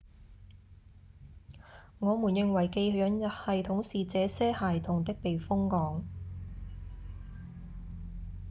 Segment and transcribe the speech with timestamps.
[1.99, 6.03] 我們認為寄養系統是這些孩童的避風港